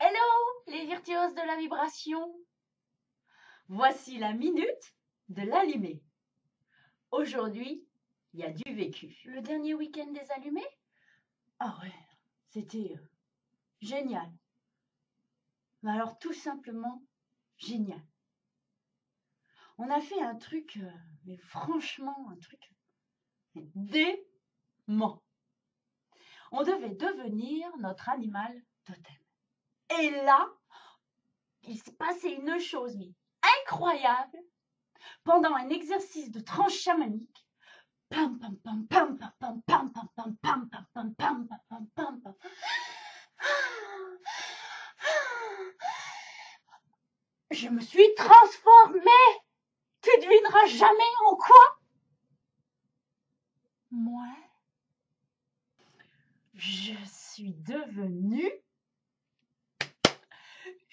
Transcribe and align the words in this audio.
Hello, 0.00 0.62
les 0.68 0.86
virtuoses 0.86 1.34
de 1.34 1.44
la 1.44 1.56
vibration. 1.56 2.32
Voici 3.66 4.16
la 4.18 4.32
minute 4.32 4.94
de 5.28 5.42
l'allumé. 5.42 6.04
Aujourd'hui, 7.10 7.84
il 8.32 8.38
y 8.38 8.44
a 8.44 8.52
du 8.52 8.72
vécu. 8.72 9.18
Le 9.24 9.40
dernier 9.40 9.74
week-end 9.74 10.06
des 10.12 10.30
allumés? 10.30 10.68
Ah 11.58 11.76
ouais, 11.82 11.92
c'était 12.50 12.96
euh, 12.96 13.10
génial. 13.80 14.30
Mais 15.82 15.90
alors 15.90 16.16
tout 16.20 16.32
simplement 16.32 17.02
génial. 17.56 18.06
On 19.78 19.90
a 19.90 20.00
fait 20.00 20.22
un 20.22 20.36
truc, 20.36 20.76
euh, 20.76 20.92
mais 21.24 21.38
franchement, 21.38 22.30
un 22.30 22.36
truc 22.36 22.72
dément. 23.74 25.24
On 26.52 26.62
devait 26.62 26.94
devenir 26.94 27.76
notre 27.78 28.08
animal 28.10 28.62
totem. 28.84 29.17
Et 29.90 30.10
là, 30.10 30.48
il 31.62 31.80
s'est 31.80 31.92
passé 31.92 32.28
une 32.28 32.58
chose 32.58 32.96
mais 32.96 33.12
incroyable. 33.62 34.38
Pendant 35.24 35.54
un 35.54 35.68
exercice 35.70 36.30
de 36.30 36.40
tranche 36.40 36.78
chamanique, 36.78 37.46
pam 38.10 38.38
pam 38.38 38.56
pam 38.62 38.86
pam 38.86 39.18
pam 39.18 39.54
Je 47.50 47.68
me 47.68 47.80
suis 47.80 48.14
transformée. 48.16 49.40
Tu 50.02 50.10
devineras 50.20 50.66
jamais 50.66 51.12
en 51.26 51.36
quoi 51.36 51.78
Moi, 53.90 54.28
je 56.54 56.94
suis 57.06 57.54
devenue 57.54 58.52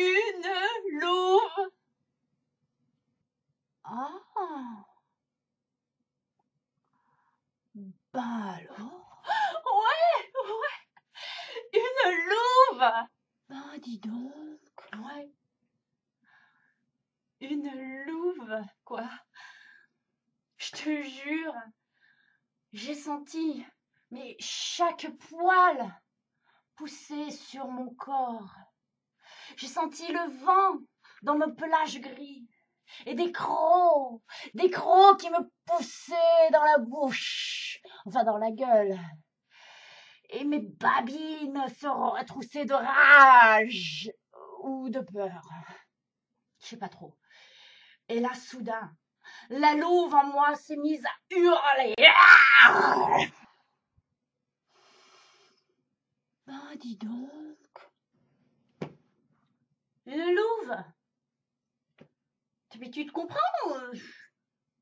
une 0.00 1.00
louve. 1.00 1.70
Ah. 3.84 4.84
Bah 8.12 8.56
alors? 8.56 9.22
Ouais, 9.64 10.32
ouais. 10.44 10.80
Une 11.74 12.12
louve. 12.28 12.92
Ben 13.48 13.78
dis 13.82 13.98
donc. 13.98 14.60
Ouais. 14.96 15.30
Une 17.40 18.04
louve, 18.06 18.64
quoi. 18.84 19.08
Je 20.56 20.70
te 20.72 21.02
jure, 21.02 21.54
j'ai 22.72 22.94
senti, 22.94 23.64
mais 24.10 24.36
chaque 24.38 25.06
poil 25.28 26.00
pousser 26.76 27.30
sur 27.30 27.66
mon 27.68 27.94
corps. 27.94 28.54
J'ai 29.60 29.66
senti 29.66 30.10
le 30.10 30.42
vent 30.42 30.78
dans 31.20 31.36
mon 31.36 31.54
pelage 31.54 32.00
gris 32.00 32.48
et 33.04 33.14
des 33.14 33.30
crocs, 33.30 34.22
des 34.54 34.70
crocs 34.70 35.20
qui 35.20 35.28
me 35.28 35.50
poussaient 35.66 36.50
dans 36.50 36.64
la 36.64 36.78
bouche, 36.78 37.78
enfin 38.06 38.24
dans 38.24 38.38
la 38.38 38.52
gueule. 38.52 38.98
Et 40.30 40.44
mes 40.44 40.60
babines 40.60 41.62
se 41.78 41.86
retroussaient 41.86 42.64
de 42.64 42.72
rage 42.72 44.10
ou 44.62 44.88
de 44.88 45.00
peur. 45.00 45.42
Je 46.62 46.68
sais 46.68 46.78
pas 46.78 46.88
trop. 46.88 47.18
Et 48.08 48.18
là, 48.18 48.32
soudain, 48.32 48.90
la 49.50 49.74
louve 49.74 50.14
en 50.14 50.24
moi 50.24 50.56
s'est 50.56 50.76
mise 50.76 51.04
à 51.04 51.34
hurler. 51.36 51.94
Ben, 56.46 56.76
dis 56.76 56.96
donc. 56.96 57.49
Mais 62.78 62.90
tu 62.90 63.04
te 63.06 63.12
comprends 63.12 63.38
euh, 63.74 63.92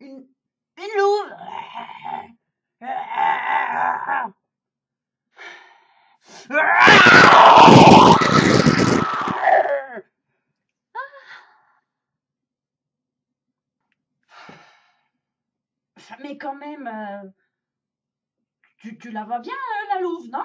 Une, 0.00 0.28
une 0.76 0.98
louve. 0.98 1.32
Mais 16.20 16.38
quand 16.38 16.54
même, 16.54 16.86
euh, 16.86 17.28
tu, 18.78 18.96
tu 18.98 19.10
la 19.10 19.24
vois 19.24 19.38
bien, 19.40 19.52
hein, 19.54 19.94
la 19.94 20.00
louve, 20.00 20.28
non? 20.30 20.44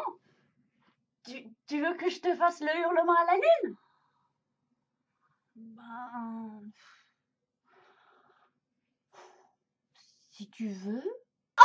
Tu, 1.25 1.47
tu 1.67 1.81
veux 1.81 1.95
que 1.95 2.09
je 2.11 2.19
te 2.19 2.35
fasse 2.35 2.59
le 2.61 2.79
hurlement 2.79 3.15
à 3.15 3.25
la 3.25 3.33
lune? 3.35 3.75
Ben... 5.61 6.71
Si 10.31 10.49
tu 10.49 10.69
veux. 10.69 11.03
Oh, 11.59 11.63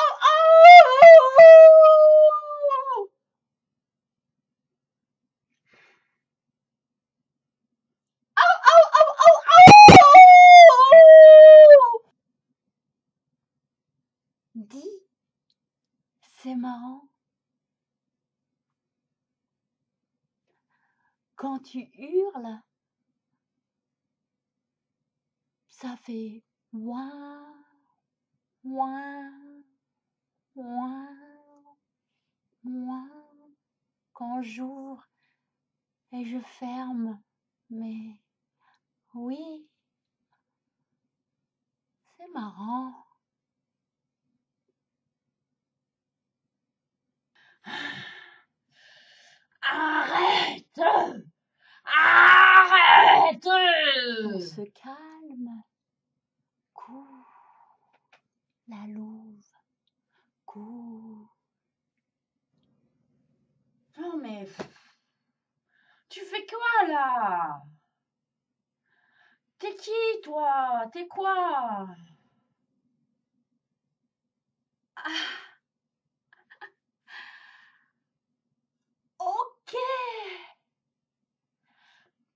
Dis, 14.54 15.02
c'est 16.42 16.54
marrant. 16.54 17.08
Quand 21.36 21.58
tu 21.60 21.88
hurles, 21.94 22.60
ça 25.76 25.94
fait 26.04 26.42
ouin, 26.72 27.54
ouin, 28.64 29.30
ouin, 30.54 31.08
ouin. 32.64 33.10
Quand 34.14 34.40
j'ouvre 34.40 35.06
et 36.12 36.24
je 36.24 36.38
ferme, 36.38 37.20
mais 37.68 38.22
oui, 39.12 39.68
c'est 42.16 42.28
marrant. 42.32 42.94
Se 54.56 54.62
calme. 54.62 55.62
Cours. 56.72 57.78
La 58.68 58.86
louve. 58.86 59.44
Cours. 60.46 61.36
Non 63.98 64.16
mais... 64.16 64.48
Tu 66.08 66.24
fais 66.24 66.46
quoi 66.46 66.88
là? 66.88 67.60
T'es 69.58 69.74
qui 69.76 69.90
toi? 70.22 70.88
T'es 70.90 71.06
quoi? 71.06 71.88
Ah. 74.96 75.10
Ok. 79.18 79.76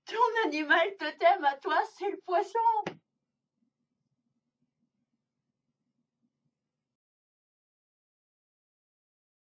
Ton 0.05 0.45
animal 0.45 0.97
totem 0.99 1.45
à 1.45 1.55
toi. 1.55 1.70